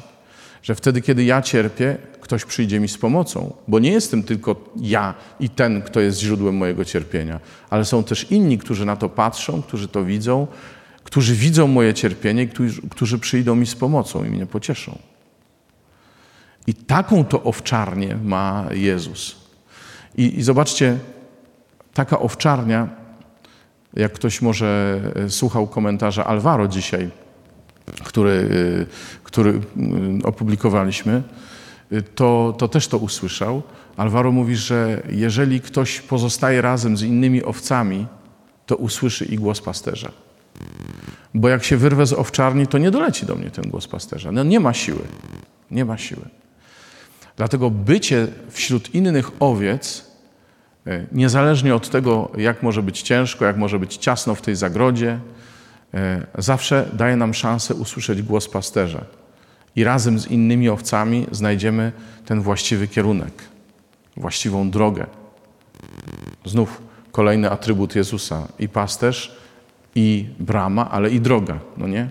Że 0.62 0.74
wtedy, 0.74 1.02
kiedy 1.02 1.24
ja 1.24 1.42
cierpię, 1.42 1.96
ktoś 2.20 2.44
przyjdzie 2.44 2.80
mi 2.80 2.88
z 2.88 2.98
pomocą, 2.98 3.52
bo 3.68 3.78
nie 3.78 3.92
jestem 3.92 4.22
tylko 4.22 4.74
ja 4.76 5.14
i 5.40 5.48
ten, 5.48 5.82
kto 5.82 6.00
jest 6.00 6.20
źródłem 6.20 6.56
mojego 6.56 6.84
cierpienia, 6.84 7.40
ale 7.70 7.84
są 7.84 8.04
też 8.04 8.30
inni, 8.30 8.58
którzy 8.58 8.86
na 8.86 8.96
to 8.96 9.08
patrzą, 9.08 9.62
którzy 9.62 9.88
to 9.88 10.04
widzą, 10.04 10.46
którzy 11.04 11.34
widzą 11.34 11.66
moje 11.66 11.94
cierpienie, 11.94 12.46
którzy, 12.46 12.82
którzy 12.90 13.18
przyjdą 13.18 13.54
mi 13.54 13.66
z 13.66 13.74
pomocą 13.74 14.24
i 14.24 14.30
mnie 14.30 14.46
pocieszą. 14.46 14.98
I 16.66 16.74
taką 16.74 17.24
to 17.24 17.42
owczarnię 17.42 18.18
ma 18.24 18.66
Jezus. 18.70 19.36
I, 20.16 20.38
I, 20.38 20.42
zobaczcie, 20.42 20.98
taka 21.96 22.18
owczarnia, 22.18 22.88
jak 23.94 24.12
ktoś 24.12 24.42
może 24.42 25.00
e, 25.16 25.30
słuchał 25.30 25.66
komentarza 25.66 26.24
Alvaro 26.24 26.68
dzisiaj, 26.68 27.10
który, 28.04 28.48
e, 28.82 29.22
który 29.22 29.50
e, 29.50 29.60
opublikowaliśmy, 30.24 31.22
to, 32.14 32.54
to 32.58 32.68
też 32.68 32.88
to 32.88 32.98
usłyszał. 32.98 33.62
Alvaro 33.96 34.32
mówi, 34.32 34.56
że 34.56 35.02
jeżeli 35.08 35.60
ktoś 35.60 36.00
pozostaje 36.00 36.62
razem 36.62 36.96
z 36.96 37.02
innymi 37.02 37.44
owcami, 37.44 38.06
to 38.66 38.76
usłyszy 38.76 39.24
i 39.24 39.36
głos 39.36 39.60
pasterza. 39.60 40.10
Bo 41.34 41.48
jak 41.48 41.64
się 41.64 41.76
wyrwę 41.76 42.06
z 42.06 42.12
owczarni, 42.12 42.66
to 42.66 42.78
nie 42.78 42.90
doleci 42.90 43.26
do 43.26 43.34
mnie 43.34 43.50
ten 43.50 43.70
głos 43.70 43.86
pasterza. 43.86 44.32
No 44.32 44.44
nie 44.44 44.60
ma 44.60 44.74
siły. 44.74 45.02
Nie 45.70 45.84
ma 45.84 45.98
siły. 45.98 46.28
Dlatego 47.36 47.70
bycie 47.70 48.26
wśród 48.50 48.94
innych 48.94 49.30
owiec 49.40 49.98
e, 50.00 50.15
niezależnie 51.12 51.74
od 51.74 51.90
tego, 51.90 52.30
jak 52.36 52.62
może 52.62 52.82
być 52.82 53.02
ciężko, 53.02 53.44
jak 53.44 53.56
może 53.56 53.78
być 53.78 53.96
ciasno 53.96 54.34
w 54.34 54.42
tej 54.42 54.56
zagrodzie, 54.56 55.18
e, 55.94 56.26
zawsze 56.38 56.88
daje 56.92 57.16
nam 57.16 57.34
szansę 57.34 57.74
usłyszeć 57.74 58.22
głos 58.22 58.48
pasterza. 58.48 59.04
I 59.76 59.84
razem 59.84 60.18
z 60.18 60.26
innymi 60.26 60.68
owcami 60.68 61.26
znajdziemy 61.30 61.92
ten 62.26 62.40
właściwy 62.40 62.88
kierunek, 62.88 63.32
właściwą 64.16 64.70
drogę. 64.70 65.06
Znów 66.44 66.82
kolejny 67.12 67.50
atrybut 67.50 67.96
Jezusa 67.96 68.48
i 68.58 68.68
pasterz, 68.68 69.36
i 69.94 70.28
brama, 70.38 70.90
ale 70.90 71.10
i 71.10 71.20
droga, 71.20 71.58
no 71.76 71.88
nie? 71.88 72.08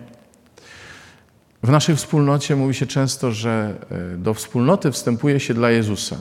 W 1.63 1.69
naszej 1.69 1.95
wspólnocie 1.95 2.55
mówi 2.55 2.73
się 2.73 2.85
często, 2.85 3.31
że 3.31 3.75
e, 4.13 4.17
do 4.17 4.33
wspólnoty 4.33 4.91
wstępuje 4.91 5.39
się 5.39 5.53
dla 5.53 5.69
Jezusa, 5.69 6.17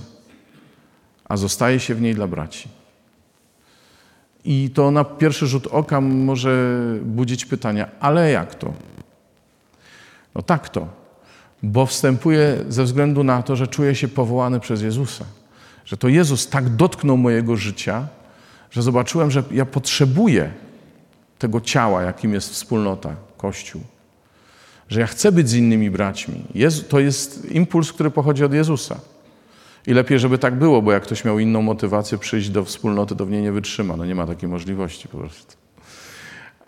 a 1.35 1.37
zostaje 1.37 1.81
się 1.81 1.94
w 1.94 2.01
niej 2.01 2.14
dla 2.14 2.27
braci. 2.27 2.68
I 4.44 4.70
to 4.75 4.90
na 4.90 5.05
pierwszy 5.05 5.47
rzut 5.47 5.66
oka 5.66 6.01
może 6.01 6.79
budzić 7.03 7.44
pytania, 7.44 7.88
ale 8.01 8.31
jak 8.31 8.55
to? 8.55 8.73
No 10.35 10.42
tak 10.42 10.68
to, 10.68 10.88
bo 11.62 11.87
wstępuję 11.87 12.64
ze 12.68 12.85
względu 12.85 13.25
na 13.25 13.42
to, 13.42 13.57
że 13.57 13.66
czuję 13.66 13.94
się 13.94 14.09
powołany 14.09 14.61
przez 14.61 14.83
Jezusa. 14.83 15.25
Że 15.85 15.97
to 15.97 16.09
Jezus 16.09 16.49
tak 16.49 16.68
dotknął 16.68 17.16
mojego 17.16 17.57
życia, 17.57 18.07
że 18.70 18.83
zobaczyłem, 18.83 19.31
że 19.31 19.42
ja 19.51 19.66
potrzebuję 19.66 20.51
tego 21.38 21.61
ciała, 21.61 22.03
jakim 22.03 22.35
jest 22.35 22.51
wspólnota, 22.51 23.16
Kościół. 23.37 23.83
Że 24.88 25.01
ja 25.01 25.07
chcę 25.07 25.33
być 25.33 25.49
z 25.49 25.55
innymi 25.55 25.90
braćmi. 25.90 26.44
Jezu, 26.55 26.83
to 26.83 27.01
jest 27.01 27.51
impuls, 27.51 27.92
który 27.92 28.11
pochodzi 28.11 28.44
od 28.44 28.53
Jezusa. 28.53 29.13
I 29.87 29.92
lepiej, 29.94 30.18
żeby 30.18 30.38
tak 30.38 30.55
było, 30.55 30.83
bo 30.83 30.92
jak 30.92 31.03
ktoś 31.03 31.25
miał 31.25 31.38
inną 31.38 31.62
motywację 31.62 32.18
przyjść 32.18 32.51
do 32.51 32.64
wspólnoty, 32.64 33.16
to 33.16 33.27
w 33.27 33.31
niej 33.31 33.42
nie 33.42 33.53
wytrzyma. 33.53 33.97
No 33.97 34.07
nie 34.07 34.14
ma 34.14 34.27
takiej 34.27 34.49
możliwości 34.49 35.09
po 35.09 35.18
prostu. 35.18 35.57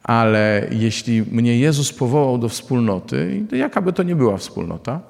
Ale 0.02 0.66
jeśli 0.70 1.22
mnie 1.22 1.58
Jezus 1.58 1.92
powołał 1.92 2.38
do 2.38 2.48
wspólnoty, 2.48 3.44
jaka 3.52 3.82
by 3.82 3.92
to 3.92 4.02
nie 4.02 4.16
była 4.16 4.36
wspólnota, 4.36 5.00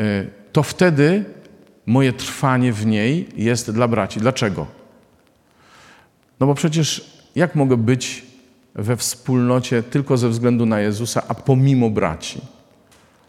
y, 0.00 0.30
to 0.52 0.62
wtedy 0.62 1.24
moje 1.86 2.12
trwanie 2.12 2.72
w 2.72 2.86
niej 2.86 3.28
jest 3.36 3.70
dla 3.70 3.88
braci. 3.88 4.20
Dlaczego? 4.20 4.66
No 6.40 6.46
bo 6.46 6.54
przecież 6.54 7.18
jak 7.34 7.54
mogę 7.54 7.76
być 7.76 8.26
we 8.74 8.96
wspólnocie 8.96 9.82
tylko 9.82 10.16
ze 10.16 10.28
względu 10.28 10.66
na 10.66 10.80
Jezusa, 10.80 11.22
a 11.28 11.34
pomimo 11.34 11.90
braci? 11.90 12.40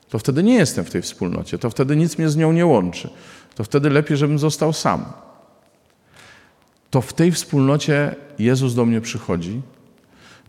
To 0.09 0.19
wtedy 0.19 0.43
nie 0.43 0.55
jestem 0.55 0.85
w 0.85 0.89
tej 0.89 1.01
wspólnocie, 1.01 1.57
to 1.57 1.69
wtedy 1.69 1.95
nic 1.95 2.17
mnie 2.17 2.29
z 2.29 2.37
nią 2.37 2.51
nie 2.51 2.65
łączy. 2.65 3.09
To 3.55 3.63
wtedy 3.63 3.89
lepiej, 3.89 4.17
żebym 4.17 4.39
został 4.39 4.73
sam. 4.73 5.05
To 6.89 7.01
w 7.01 7.13
tej 7.13 7.31
wspólnocie 7.31 8.15
Jezus 8.39 8.75
do 8.75 8.85
mnie 8.85 9.01
przychodzi, 9.01 9.61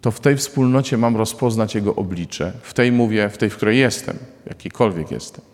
to 0.01 0.11
w 0.11 0.21
tej 0.21 0.37
wspólnocie 0.37 0.99
mam 0.99 1.17
rozpoznać 1.17 1.75
Jego 1.75 1.95
oblicze. 1.95 2.53
W 2.63 2.75
tej 2.75 2.93
mówię, 2.93 3.29
w 3.29 3.39
tej, 3.39 3.51
w 3.51 3.57
której 3.57 3.79
jestem, 3.79 4.19
jakikolwiek 4.47 5.11
jestem. 5.11 5.45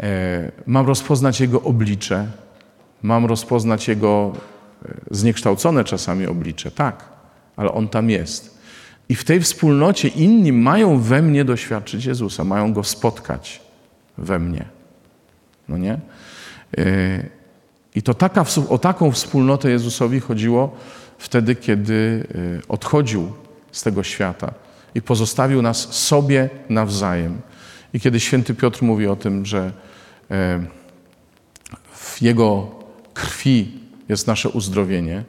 E, 0.00 0.52
mam 0.66 0.86
rozpoznać 0.86 1.40
Jego 1.40 1.62
oblicze, 1.62 2.26
mam 3.02 3.26
rozpoznać 3.26 3.88
Jego 3.88 4.32
e, 4.84 4.94
zniekształcone 5.10 5.84
czasami 5.84 6.26
oblicze, 6.26 6.70
tak, 6.70 7.04
ale 7.56 7.72
On 7.72 7.88
tam 7.88 8.10
jest. 8.10 8.60
I 9.08 9.14
w 9.14 9.24
tej 9.24 9.40
wspólnocie 9.40 10.08
inni 10.08 10.52
mają 10.52 11.00
we 11.00 11.22
mnie 11.22 11.44
doświadczyć 11.44 12.04
Jezusa, 12.04 12.44
mają 12.44 12.72
Go 12.72 12.84
spotkać 12.84 13.60
we 14.18 14.38
mnie. 14.38 14.64
No 15.68 15.78
nie? 15.78 15.98
E, 16.78 17.24
I 17.94 18.02
to 18.02 18.14
taka, 18.14 18.44
o 18.68 18.78
taką 18.78 19.12
wspólnotę 19.12 19.70
Jezusowi 19.70 20.20
chodziło 20.20 20.76
wtedy, 21.18 21.54
kiedy 21.54 22.26
odchodził 22.68 23.32
z 23.72 23.82
tego 23.82 24.02
świata 24.02 24.54
i 24.94 25.02
pozostawił 25.02 25.62
nas 25.62 25.92
sobie 25.92 26.48
nawzajem. 26.68 27.40
I 27.92 28.00
kiedy 28.00 28.20
święty 28.20 28.54
Piotr 28.54 28.82
mówi 28.82 29.06
o 29.06 29.16
tym, 29.16 29.46
że 29.46 29.72
e, 30.30 30.64
w 31.92 32.22
jego 32.22 32.70
krwi 33.14 33.80
jest 34.08 34.26
nasze 34.26 34.48
uzdrowienie, 34.48 35.24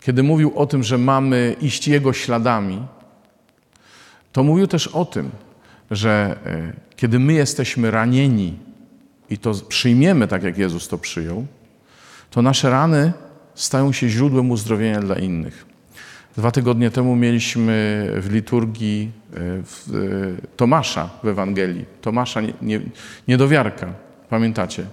kiedy 0.00 0.22
mówił 0.22 0.58
o 0.58 0.66
tym, 0.66 0.82
że 0.82 0.98
mamy 0.98 1.56
iść 1.60 1.88
jego 1.88 2.12
śladami, 2.12 2.86
to 4.32 4.42
mówił 4.42 4.66
też 4.66 4.86
o 4.86 5.04
tym, 5.04 5.30
że 5.90 6.38
e, 6.46 6.72
kiedy 6.96 7.18
my 7.18 7.32
jesteśmy 7.32 7.90
ranieni 7.90 8.58
i 9.32 9.38
to 9.38 9.52
przyjmiemy 9.68 10.28
tak, 10.28 10.42
jak 10.42 10.58
Jezus 10.58 10.88
to 10.88 10.98
przyjął, 10.98 11.46
to 12.30 12.42
nasze 12.42 12.70
rany 12.70 13.12
stają 13.54 13.92
się 13.92 14.08
źródłem 14.08 14.50
uzdrowienia 14.50 15.00
dla 15.00 15.18
innych. 15.18 15.66
Dwa 16.36 16.50
tygodnie 16.50 16.90
temu 16.90 17.16
mieliśmy 17.16 18.06
w 18.16 18.32
liturgii 18.32 19.10
e, 19.32 19.36
w 19.62 19.88
e, 20.44 20.56
Tomasza 20.56 21.10
w 21.22 21.28
Ewangelii. 21.28 21.84
Tomasza 22.00 22.40
niedowiarka, 23.28 23.92
pamiętacie? 24.28 24.86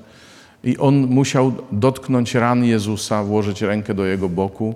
I 0.63 0.77
on 0.77 1.07
musiał 1.07 1.53
dotknąć 1.71 2.35
ran 2.35 2.63
Jezusa, 2.63 3.23
włożyć 3.23 3.61
rękę 3.61 3.93
do 3.93 4.05
jego 4.05 4.29
boku. 4.29 4.75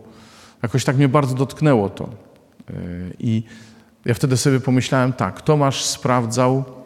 Jakoś 0.64 0.84
tak 0.84 0.98
mnie 0.98 1.10
bardzo 1.10 1.36
dotknęło 1.36 1.90
to. 1.90 2.04
E, 2.04 2.74
I 3.20 3.44
ja 4.06 4.14
wtedy 4.14 4.38
sobie 4.38 4.60
pomyślałem 4.60 5.14
tak, 5.14 5.42
Tomasz 5.42 5.84
sprawdzał, 5.84 6.83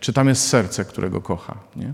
czy 0.00 0.12
tam 0.12 0.28
jest 0.28 0.48
serce, 0.48 0.84
którego 0.84 1.20
kocha. 1.20 1.58
Nie? 1.76 1.92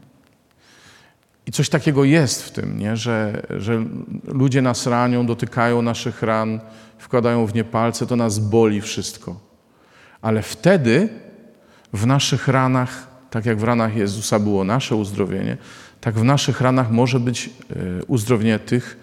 I 1.47 1.53
coś 1.53 1.69
takiego 1.69 2.05
jest 2.05 2.43
w 2.43 2.51
tym, 2.51 2.79
nie? 2.79 2.97
Że, 2.97 3.47
że 3.51 3.85
ludzie 4.25 4.63
nas 4.63 4.87
ranią, 4.87 5.27
dotykają 5.27 5.83
naszych 5.83 6.23
ran, 6.23 6.61
wkładają 6.99 7.47
w 7.47 7.55
nie 7.55 7.65
palce, 7.65 8.07
to 8.07 8.17
nas 8.17 8.39
boli 8.39 8.81
wszystko. 8.81 9.41
Ale 10.23 10.43
wtedy 10.43 11.09
w 11.93 12.07
naszych 12.07 12.49
ranach, 12.49 13.09
tak 13.31 13.47
jak 13.47 13.59
w 13.59 13.65
ranach 13.65 13.97
Jezusa 13.97 14.39
było 14.39 14.65
nasze 14.65 14.97
uzdrowienie, 14.97 15.57
tak 16.01 16.15
w 16.15 16.25
naszych 16.25 16.61
ranach 16.61 16.91
może 16.91 17.21
być 17.21 17.47
e, 17.47 18.05
uzdrowienie 18.05 18.59
tych, 18.59 18.97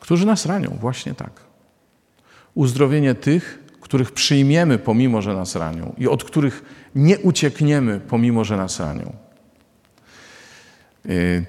którzy 0.00 0.26
nas 0.26 0.46
ranią, 0.46 0.76
właśnie 0.80 1.14
tak. 1.14 1.30
Uzdrowienie 2.54 3.14
tych, 3.14 3.58
których 3.80 4.12
przyjmiemy 4.12 4.78
pomimo, 4.78 5.22
że 5.22 5.34
nas 5.34 5.56
ranią 5.56 5.94
i 5.98 6.08
od 6.08 6.24
których 6.24 6.62
nie 6.94 7.18
uciekniemy 7.18 8.00
pomimo, 8.00 8.44
że 8.44 8.56
nas 8.56 8.80
ranią. 8.80 9.12
Y, 11.06 11.44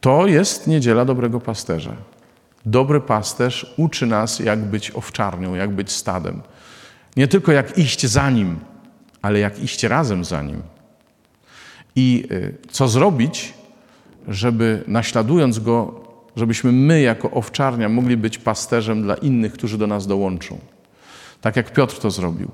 to 0.00 0.26
jest 0.26 0.66
niedziela 0.66 1.04
dobrego 1.04 1.40
pasterza. 1.40 1.96
Dobry 2.66 3.00
pasterz 3.00 3.74
uczy 3.76 4.06
nas, 4.06 4.38
jak 4.38 4.58
być 4.58 4.90
owczarnią, 4.90 5.54
jak 5.54 5.70
być 5.70 5.92
stadem. 5.92 6.42
Nie 7.16 7.28
tylko 7.28 7.52
jak 7.52 7.78
iść 7.78 8.06
za 8.06 8.30
nim, 8.30 8.58
ale 9.22 9.38
jak 9.38 9.62
iść 9.62 9.82
razem 9.84 10.24
za 10.24 10.42
nim. 10.42 10.62
I 11.96 12.24
y, 12.30 12.54
co 12.70 12.88
zrobić, 12.88 13.54
żeby 14.28 14.84
naśladując 14.86 15.58
go, 15.58 16.02
żebyśmy 16.36 16.72
my 16.72 17.00
jako 17.00 17.30
owczarnia 17.30 17.88
mogli 17.88 18.16
być 18.16 18.38
pasterzem 18.38 19.02
dla 19.02 19.14
innych, 19.14 19.52
którzy 19.52 19.78
do 19.78 19.86
nas 19.86 20.06
dołączą. 20.06 20.58
Tak 21.40 21.56
jak 21.56 21.72
Piotr 21.72 21.98
to 21.98 22.10
zrobił. 22.10 22.50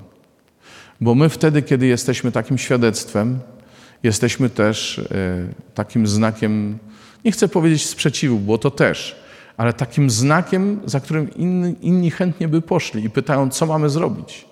Bo 1.01 1.15
my 1.15 1.29
wtedy, 1.29 1.61
kiedy 1.61 1.87
jesteśmy 1.87 2.31
takim 2.31 2.57
świadectwem, 2.57 3.39
jesteśmy 4.03 4.49
też 4.49 4.99
e, 4.99 5.03
takim 5.73 6.07
znakiem, 6.07 6.79
nie 7.25 7.31
chcę 7.31 7.47
powiedzieć 7.47 7.85
sprzeciwu, 7.85 8.39
bo 8.39 8.57
to 8.57 8.71
też, 8.71 9.15
ale 9.57 9.73
takim 9.73 10.09
znakiem, 10.09 10.79
za 10.85 10.99
którym 10.99 11.33
inni, 11.35 11.75
inni 11.81 12.11
chętnie 12.11 12.47
by 12.47 12.61
poszli 12.61 13.03
i 13.05 13.09
pytają, 13.09 13.49
co 13.49 13.65
mamy 13.65 13.89
zrobić. 13.89 14.45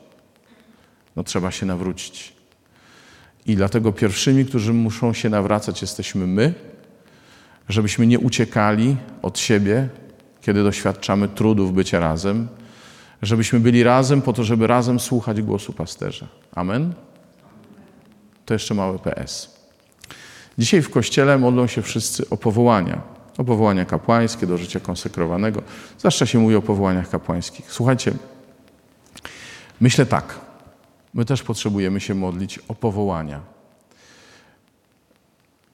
No 1.15 1.23
trzeba 1.23 1.51
się 1.51 1.65
nawrócić. 1.65 2.33
I 3.45 3.55
dlatego 3.55 3.91
pierwszymi, 3.91 4.45
którzy 4.45 4.73
muszą 4.73 5.13
się 5.13 5.29
nawracać, 5.29 5.81
jesteśmy 5.81 6.27
my, 6.27 6.53
żebyśmy 7.69 8.07
nie 8.07 8.19
uciekali 8.19 8.97
od 9.21 9.39
siebie, 9.39 9.89
kiedy 10.41 10.63
doświadczamy 10.63 11.27
trudów 11.27 11.73
bycia 11.73 11.99
razem, 11.99 12.47
żebyśmy 13.21 13.59
byli 13.59 13.83
razem 13.83 14.21
po 14.21 14.33
to, 14.33 14.43
żeby 14.43 14.67
razem 14.67 14.99
słuchać 14.99 15.41
głosu 15.41 15.73
pasterza. 15.73 16.27
Amen. 16.55 16.93
To 18.45 18.53
jeszcze 18.53 18.73
małe 18.73 18.99
PS. 18.99 19.57
Dzisiaj 20.57 20.81
w 20.81 20.89
kościele 20.89 21.37
modlą 21.37 21.67
się 21.67 21.81
wszyscy 21.81 22.29
o 22.29 22.37
powołania. 22.37 23.01
O 23.37 23.43
powołania 23.43 23.85
kapłańskie 23.85 24.47
do 24.47 24.57
życia 24.57 24.79
konsekrowanego. 24.79 25.61
Zwłaszcza 25.97 26.25
się 26.25 26.39
mówi 26.39 26.55
o 26.55 26.61
powołaniach 26.61 27.09
kapłańskich. 27.09 27.71
Słuchajcie, 27.71 28.13
myślę 29.81 30.05
tak. 30.05 30.39
My 31.13 31.25
też 31.25 31.43
potrzebujemy 31.43 31.99
się 31.99 32.13
modlić 32.13 32.59
o 32.67 32.75
powołania. 32.75 33.41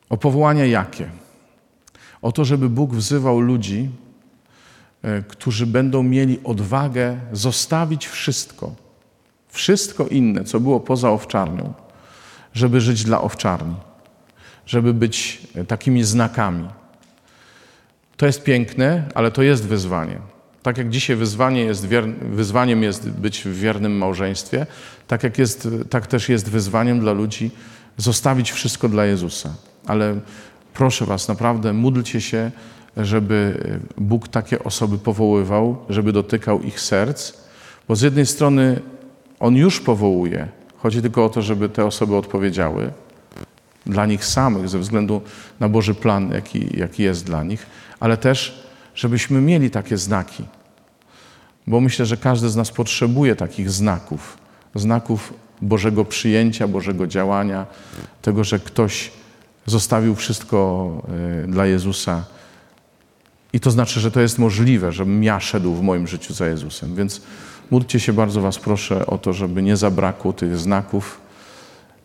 O 0.10 0.18
powołania 0.18 0.66
jakie? 0.66 1.10
O 2.22 2.32
to, 2.32 2.46
żeby 2.46 2.70
Bóg 2.70 2.94
wzywał 2.94 3.40
ludzi, 3.40 3.90
którzy 5.28 5.68
będą 5.68 6.04
mieli 6.04 6.40
odwagę 6.44 7.18
zostawić 7.32 8.08
wszystko, 8.08 8.76
wszystko 9.50 10.08
inne, 10.08 10.44
co 10.44 10.60
było 10.60 10.80
poza 10.80 11.10
owczarnią, 11.10 11.74
żeby 12.54 12.82
żyć 12.82 13.04
dla 13.04 13.22
owczarni, 13.22 13.76
żeby 14.66 14.94
być 14.94 15.42
takimi 15.68 16.04
znakami. 16.04 16.68
To 18.18 18.26
jest 18.26 18.44
piękne, 18.44 19.10
ale 19.16 19.32
to 19.32 19.44
jest 19.44 19.66
wyzwanie. 19.66 20.20
Tak 20.64 20.78
jak 20.78 20.90
dzisiaj 20.90 21.16
wyzwanie 21.16 21.62
jest 21.62 21.88
wyzwaniem 22.22 22.84
jest 22.84 23.10
być 23.10 23.42
w 23.42 23.60
wiernym 23.60 23.98
małżeństwie, 23.98 24.66
tak, 25.08 25.24
jak 25.24 25.38
jest, 25.38 25.68
tak 25.90 26.08
też 26.08 26.30
jest 26.30 26.50
wyzwaniem 26.50 27.00
dla 27.00 27.12
ludzi 27.12 27.52
zostawić 27.98 28.52
wszystko 28.52 28.90
dla 28.90 29.06
Jezusa. 29.06 29.50
Ale 29.86 30.20
proszę 30.74 31.06
Was, 31.06 31.28
naprawdę 31.28 31.74
módlcie 31.74 32.22
się, 32.22 32.52
żeby 32.98 33.58
Bóg 33.98 34.28
takie 34.28 34.64
osoby 34.64 34.98
powoływał, 34.98 35.78
żeby 35.90 36.14
dotykał 36.14 36.62
ich 36.62 36.80
serc, 36.80 37.34
bo 37.88 37.96
z 37.96 38.02
jednej 38.02 38.26
strony 38.26 38.82
On 39.40 39.56
już 39.56 39.80
powołuje, 39.82 40.48
chodzi 40.78 41.02
tylko 41.02 41.26
o 41.26 41.30
to, 41.30 41.42
żeby 41.42 41.70
te 41.70 41.86
osoby 41.86 42.16
odpowiedziały 42.16 42.92
dla 43.86 44.06
nich 44.06 44.26
samych, 44.26 44.70
ze 44.70 44.80
względu 44.80 45.22
na 45.60 45.70
Boży 45.70 45.96
plan, 45.96 46.32
jaki, 46.32 46.78
jaki 46.78 47.04
jest 47.04 47.26
dla 47.26 47.44
nich, 47.44 47.66
ale 48.00 48.18
też, 48.18 48.64
żebyśmy 48.96 49.42
mieli 49.42 49.70
takie 49.70 49.98
znaki. 49.98 50.44
Bo 51.68 51.82
myślę, 51.82 52.06
że 52.06 52.18
każdy 52.18 52.50
z 52.50 52.56
nas 52.56 52.72
potrzebuje 52.72 53.36
takich 53.36 53.70
znaków, 53.70 54.38
znaków 54.76 55.34
Bożego 55.62 56.06
przyjęcia, 56.06 56.68
Bożego 56.68 57.08
działania, 57.08 57.66
tego, 58.22 58.44
że 58.44 58.60
ktoś 58.60 59.12
zostawił 59.66 60.16
wszystko 60.16 60.92
y, 61.44 61.48
dla 61.48 61.66
Jezusa. 61.66 62.26
I 63.54 63.60
to 63.60 63.72
znaczy, 63.72 64.00
że 64.00 64.12
to 64.12 64.22
jest 64.22 64.40
możliwe, 64.40 64.92
żebym 64.92 65.24
ja 65.24 65.40
szedł 65.40 65.74
w 65.74 65.82
moim 65.82 66.08
życiu 66.08 66.34
za 66.34 66.48
Jezusem. 66.48 66.96
Więc 66.96 67.22
módlcie 67.72 68.00
się 68.00 68.14
bardzo 68.14 68.42
Was 68.42 68.60
proszę 68.60 69.06
o 69.06 69.18
to, 69.18 69.34
żeby 69.34 69.64
nie 69.64 69.78
zabrakło 69.78 70.34
tych 70.34 70.58
znaków, 70.58 71.22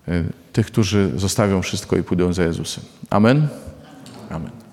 y, 0.09 0.25
tych, 0.53 0.67
którzy 0.67 1.13
zostawią 1.17 1.63
wszystko 1.63 1.97
i 1.97 2.03
pójdą 2.03 2.33
za 2.33 2.45
Jezusem. 2.45 2.85
Amen. 3.11 3.49
Amen. 4.31 4.68